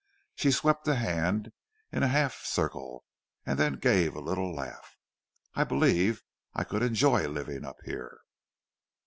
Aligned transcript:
She 0.33 0.49
swept 0.49 0.87
a 0.87 0.95
hand 0.95 1.51
in 1.91 2.01
a 2.01 2.07
half 2.07 2.41
circle, 2.43 3.05
and 3.45 3.59
then 3.59 3.73
gave 3.75 4.15
a 4.15 4.19
little 4.19 4.51
laugh. 4.51 4.97
"I 5.53 5.63
believe 5.63 6.23
I 6.55 6.63
could 6.63 6.81
enjoy 6.81 7.27
living 7.27 7.63
up 7.63 7.77
here." 7.85 8.21